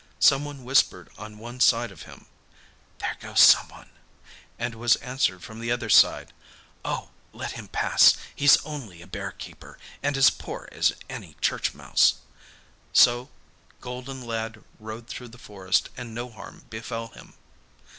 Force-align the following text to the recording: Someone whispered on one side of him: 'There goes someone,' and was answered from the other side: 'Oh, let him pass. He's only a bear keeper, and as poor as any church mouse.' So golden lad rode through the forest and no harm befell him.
Someone 0.19 0.63
whispered 0.63 1.11
on 1.15 1.37
one 1.37 1.59
side 1.59 1.91
of 1.91 2.01
him: 2.09 2.25
'There 2.97 3.17
goes 3.19 3.39
someone,' 3.41 3.91
and 4.57 4.73
was 4.73 4.95
answered 4.95 5.43
from 5.43 5.59
the 5.59 5.71
other 5.71 5.89
side: 5.91 6.33
'Oh, 6.83 7.11
let 7.33 7.51
him 7.51 7.67
pass. 7.67 8.17
He's 8.35 8.57
only 8.65 9.03
a 9.03 9.05
bear 9.05 9.29
keeper, 9.31 9.77
and 10.01 10.17
as 10.17 10.31
poor 10.31 10.67
as 10.71 10.93
any 11.07 11.35
church 11.39 11.75
mouse.' 11.75 12.15
So 12.93 13.29
golden 13.79 14.25
lad 14.25 14.63
rode 14.79 15.05
through 15.07 15.27
the 15.27 15.37
forest 15.37 15.89
and 15.95 16.15
no 16.15 16.31
harm 16.31 16.65
befell 16.71 17.09
him. 17.09 17.35